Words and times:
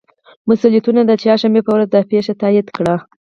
مسئولینو 0.47 1.01
د 1.07 1.11
چهارشنبې 1.21 1.61
په 1.63 1.71
ورځ 1.75 1.87
دا 1.91 2.01
پېښه 2.11 2.33
تائید 2.41 2.67
کړه 2.77 2.95